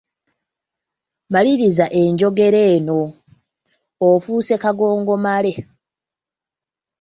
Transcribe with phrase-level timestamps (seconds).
[1.33, 2.99] Maliriza enjogera eno:
[4.09, 5.53] Ofuuse kagongomale…